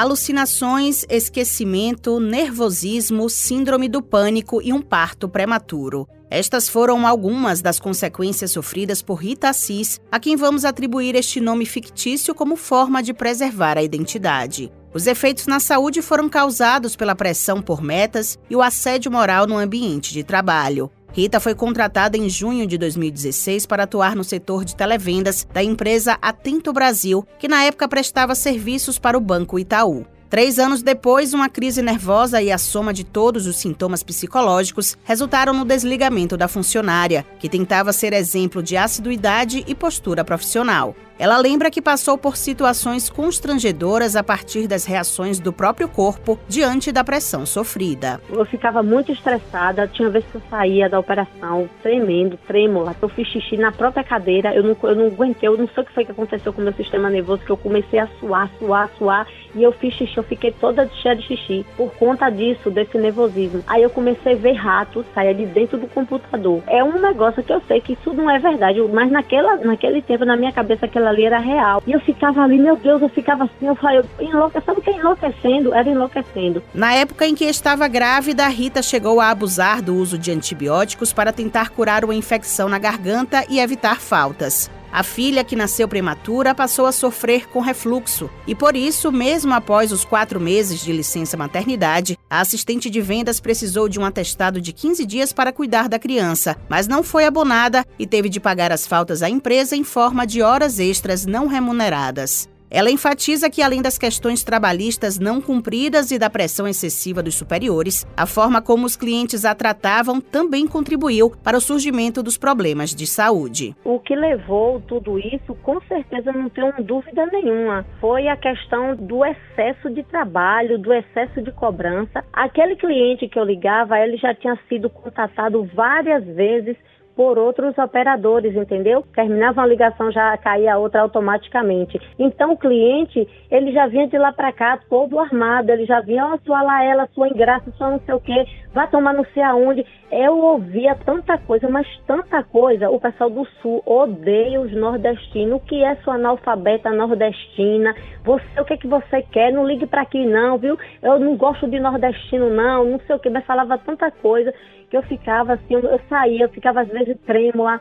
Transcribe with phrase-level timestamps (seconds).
[0.00, 6.08] alucinações, esquecimento, nervosismo, síndrome do pânico e um parto prematuro.
[6.30, 11.66] Estas foram algumas das consequências sofridas por Rita Assis, a quem vamos atribuir este nome
[11.66, 14.72] fictício como forma de preservar a identidade.
[14.94, 19.58] Os efeitos na saúde foram causados pela pressão por metas e o assédio moral no
[19.58, 20.90] ambiente de trabalho.
[21.12, 26.16] Rita foi contratada em junho de 2016 para atuar no setor de televendas da empresa
[26.22, 30.06] Atento Brasil, que na época prestava serviços para o Banco Itaú.
[30.28, 35.52] Três anos depois, uma crise nervosa e a soma de todos os sintomas psicológicos resultaram
[35.52, 40.94] no desligamento da funcionária, que tentava ser exemplo de assiduidade e postura profissional.
[41.20, 46.90] Ela lembra que passou por situações constrangedoras a partir das reações do próprio corpo diante
[46.90, 48.18] da pressão sofrida.
[48.30, 52.96] Eu ficava muito estressada, tinha vezes que eu saía da operação tremendo, trêmula.
[53.02, 55.86] Eu fiz xixi na própria cadeira, eu não, eu não aguentei, eu não sei o
[55.86, 58.88] que foi que aconteceu com o meu sistema nervoso, que eu comecei a suar, suar,
[58.96, 62.96] suar, e eu fiz xixi, eu fiquei toda cheia de xixi, por conta disso, desse
[62.96, 63.62] nervosismo.
[63.66, 66.62] Aí eu comecei a ver ratos sair de dentro do computador.
[66.66, 70.24] É um negócio que eu sei que isso não é verdade, mas naquela, naquele tempo,
[70.24, 71.82] na minha cabeça, aquela ali era real.
[71.86, 74.90] E eu ficava ali, meu Deus, eu ficava assim, eu falei, enlouquecendo, sabe o que
[74.90, 75.74] é enlouquecendo?
[75.74, 76.62] Era enlouquecendo.
[76.74, 81.32] Na época em que estava grávida, Rita chegou a abusar do uso de antibióticos para
[81.32, 84.70] tentar curar uma infecção na garganta e evitar faltas.
[84.92, 89.92] A filha, que nasceu prematura, passou a sofrer com refluxo e, por isso, mesmo após
[89.92, 94.72] os quatro meses de licença maternidade, a assistente de vendas precisou de um atestado de
[94.72, 98.86] 15 dias para cuidar da criança, mas não foi abonada e teve de pagar as
[98.86, 102.48] faltas à empresa em forma de horas extras não remuneradas.
[102.70, 108.06] Ela enfatiza que, além das questões trabalhistas não cumpridas e da pressão excessiva dos superiores,
[108.16, 113.08] a forma como os clientes a tratavam também contribuiu para o surgimento dos problemas de
[113.08, 113.74] saúde.
[113.84, 119.24] O que levou tudo isso, com certeza não tenho dúvida nenhuma, foi a questão do
[119.24, 122.24] excesso de trabalho, do excesso de cobrança.
[122.32, 126.76] Aquele cliente que eu ligava, ele já tinha sido contatado várias vezes
[127.20, 129.04] por outros operadores, entendeu?
[129.14, 132.00] Terminava uma ligação, já caía outra automaticamente.
[132.18, 136.24] Então o cliente, ele já vinha de lá para cá todo armado, ele já vinha,
[136.24, 139.42] ó, oh, sua Laela, sua ingrata, sua não sei o quê, vai tomar não sei
[139.42, 139.84] aonde.
[140.10, 142.88] Eu ouvia tanta coisa, mas tanta coisa.
[142.88, 145.58] O pessoal do Sul odeia os nordestinos.
[145.58, 147.94] O que é sua analfabeta nordestina?
[148.24, 149.52] Você, o que é que você quer?
[149.52, 150.78] Não ligue para aqui não, viu?
[151.02, 154.54] Eu não gosto de nordestino não, não sei o que, mas falava tanta coisa
[154.90, 157.80] que eu ficava assim, eu saía, eu ficava às vezes trêmula.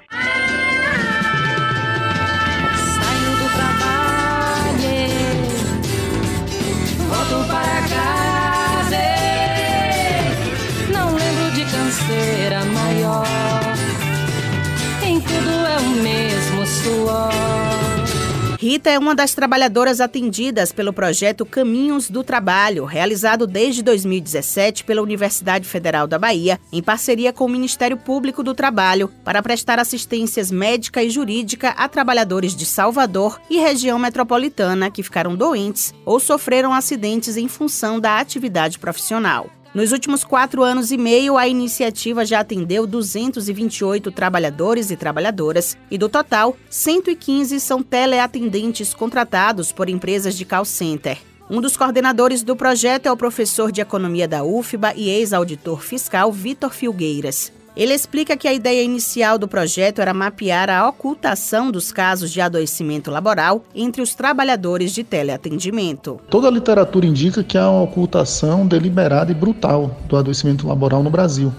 [18.69, 25.01] Rita é uma das trabalhadoras atendidas pelo projeto Caminhos do Trabalho, realizado desde 2017 pela
[25.01, 30.51] Universidade Federal da Bahia, em parceria com o Ministério Público do Trabalho, para prestar assistências
[30.51, 36.71] médica e jurídica a trabalhadores de Salvador e região metropolitana que ficaram doentes ou sofreram
[36.71, 39.49] acidentes em função da atividade profissional.
[39.71, 45.97] Nos últimos quatro anos e meio, a iniciativa já atendeu 228 trabalhadores e trabalhadoras, e
[45.97, 51.19] do total, 115 são teleatendentes contratados por empresas de call center.
[51.47, 56.31] Um dos coordenadores do projeto é o professor de economia da UFBA e ex-auditor fiscal
[56.31, 57.51] Vitor Filgueiras.
[57.75, 62.41] Ele explica que a ideia inicial do projeto era mapear a ocultação dos casos de
[62.41, 66.19] adoecimento laboral entre os trabalhadores de teleatendimento.
[66.29, 71.09] Toda a literatura indica que há uma ocultação deliberada e brutal do adoecimento laboral no
[71.09, 71.53] Brasil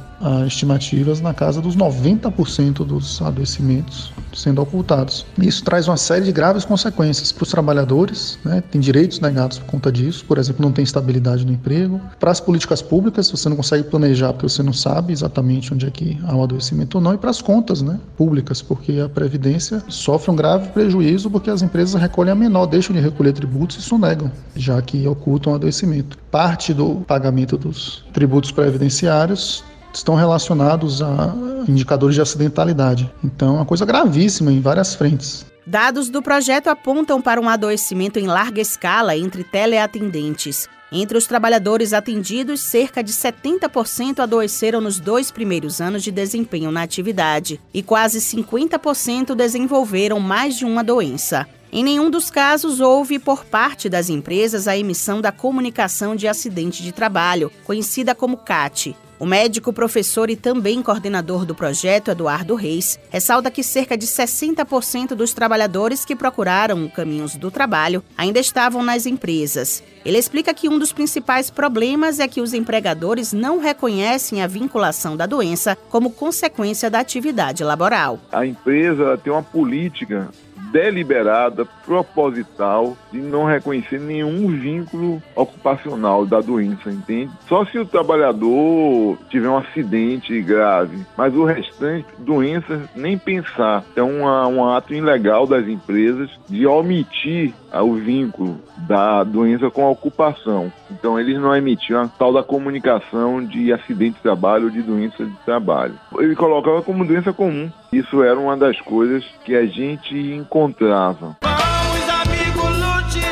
[0.47, 5.27] estimativas na casa dos 90% dos adoecimentos sendo ocultados.
[5.39, 8.63] Isso traz uma série de graves consequências para os trabalhadores, né?
[8.71, 12.01] tem direitos negados por conta disso, por exemplo, não tem estabilidade no emprego.
[12.19, 15.91] Para as políticas públicas, você não consegue planejar porque você não sabe exatamente onde é
[15.91, 17.99] que há um adoecimento ou não, e para as contas né?
[18.16, 22.95] públicas, porque a Previdência sofre um grave prejuízo porque as empresas recolhem a menor, deixam
[22.95, 26.19] de recolher tributos e sonegam, já que ocultam o adoecimento.
[26.31, 31.34] Parte do pagamento dos tributos previdenciários estão relacionados a
[31.69, 33.10] indicadores de acidentalidade.
[33.22, 35.47] Então, é uma coisa gravíssima em várias frentes.
[35.66, 40.69] Dados do projeto apontam para um adoecimento em larga escala entre teleatendentes.
[40.92, 46.83] Entre os trabalhadores atendidos, cerca de 70% adoeceram nos dois primeiros anos de desempenho na
[46.83, 51.47] atividade e quase 50% desenvolveram mais de uma doença.
[51.72, 56.83] Em nenhum dos casos houve, por parte das empresas, a emissão da comunicação de acidente
[56.83, 62.99] de trabalho, conhecida como CAT, O médico, professor e também coordenador do projeto, Eduardo Reis,
[63.11, 69.05] ressalta que cerca de 60% dos trabalhadores que procuraram caminhos do trabalho ainda estavam nas
[69.05, 69.83] empresas.
[70.07, 75.19] Ele explica que um dos principais problemas é que os empregadores não reconhecem a vinculação
[75.19, 78.19] da doença como consequência da atividade laboral.
[78.33, 80.31] A empresa tem uma política
[80.71, 87.31] deliberada, proposital, de não reconhecer nenhum vínculo ocupacional da doença, entende?
[87.49, 93.84] Só se o trabalhador tiver um acidente grave, mas o restante, doença, nem pensar.
[93.97, 100.73] É um ato ilegal das empresas de omitir o vínculo da doença com a ocupação.
[100.91, 105.25] Então, eles não emitiam a tal da comunicação de acidente de trabalho ou de doença
[105.25, 105.95] de trabalho.
[106.19, 107.71] Ele colocava como doença comum.
[107.92, 111.37] Isso era uma das coisas que a gente encontrava.
[111.42, 113.27] Vamos, amigo, lute!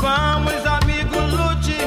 [0.00, 1.78] Vamos, amigo, lute!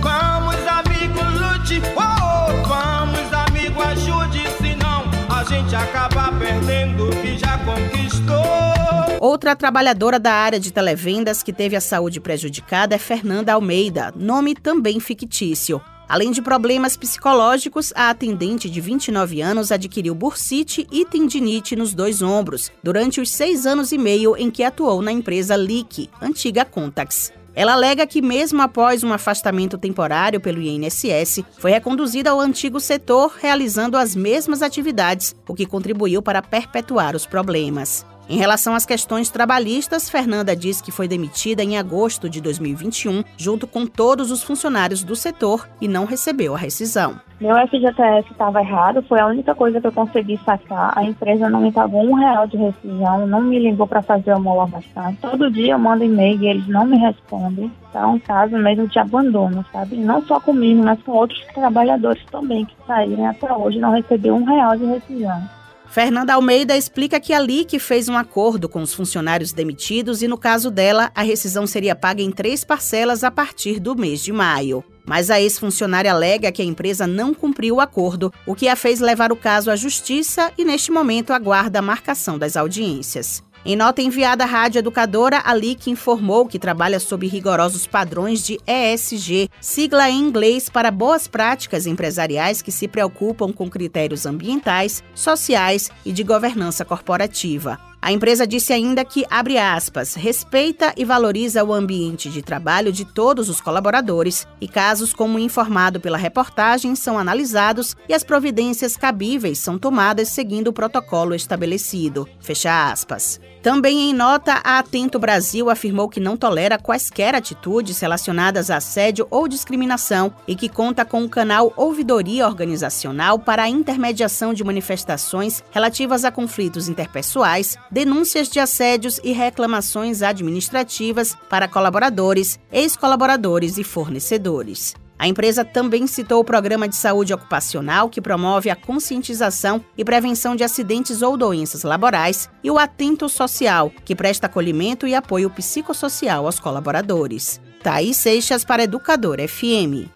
[0.00, 1.82] Vamos, amigo, lute!
[1.94, 4.48] Oh, vamos, amigo, ajude!
[4.56, 9.18] Senão a gente acaba perdendo o que já conquistou.
[9.20, 14.54] Outra trabalhadora da área de televendas que teve a saúde prejudicada é Fernanda Almeida, nome
[14.54, 15.78] também fictício.
[16.08, 22.22] Além de problemas psicológicos, a atendente de 29 anos adquiriu bursite e tendinite nos dois
[22.22, 27.30] ombros durante os seis anos e meio em que atuou na empresa LIC, antiga Contax.
[27.54, 33.34] Ela alega que, mesmo após um afastamento temporário pelo INSS, foi reconduzida ao antigo setor,
[33.38, 38.06] realizando as mesmas atividades, o que contribuiu para perpetuar os problemas.
[38.28, 43.66] Em relação às questões trabalhistas, Fernanda diz que foi demitida em agosto de 2021, junto
[43.66, 47.18] com todos os funcionários do setor, e não recebeu a rescisão.
[47.40, 50.92] Meu FGTS estava errado, foi a única coisa que eu consegui sacar.
[50.94, 55.14] A empresa não me pagou um real de rescisão, não me ligou para fazer homologação.
[55.22, 57.72] Todo dia eu mando e-mail e eles não me respondem.
[57.94, 59.96] Tá um caso mesmo de abandono, sabe?
[59.96, 64.44] Não só comigo, mas com outros trabalhadores também que saíram até hoje não receberam um
[64.44, 65.57] real de rescisão.
[65.90, 70.36] Fernanda Almeida explica que a LIC fez um acordo com os funcionários demitidos e, no
[70.36, 74.84] caso dela, a rescisão seria paga em três parcelas a partir do mês de maio.
[75.06, 79.00] Mas a ex-funcionária alega que a empresa não cumpriu o acordo, o que a fez
[79.00, 83.42] levar o caso à justiça e, neste momento, aguarda a marcação das audiências.
[83.68, 88.58] Em nota enviada à Rádio Educadora, a LIC informou que trabalha sob rigorosos padrões de
[88.66, 95.90] ESG, sigla em inglês para boas práticas empresariais que se preocupam com critérios ambientais, sociais
[96.02, 97.78] e de governança corporativa.
[98.00, 103.04] A empresa disse ainda que, abre aspas, respeita e valoriza o ambiente de trabalho de
[103.04, 109.58] todos os colaboradores e casos como informado pela reportagem são analisados e as providências cabíveis
[109.58, 112.28] são tomadas seguindo o protocolo estabelecido.
[112.40, 113.40] Fecha aspas.
[113.62, 119.26] Também em nota, a Atento Brasil afirmou que não tolera quaisquer atitudes relacionadas a assédio
[119.30, 125.62] ou discriminação e que conta com o canal Ouvidoria Organizacional para a intermediação de manifestações
[125.72, 134.94] relativas a conflitos interpessoais, denúncias de assédios e reclamações administrativas para colaboradores, ex-colaboradores e fornecedores.
[135.18, 140.54] A empresa também citou o Programa de Saúde Ocupacional, que promove a conscientização e prevenção
[140.54, 146.46] de acidentes ou doenças laborais, e o Atento Social, que presta acolhimento e apoio psicossocial
[146.46, 147.60] aos colaboradores.
[147.82, 150.06] Thaís Seixas para Educador FM.